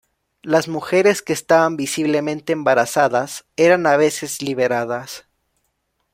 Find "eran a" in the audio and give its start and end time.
3.55-3.97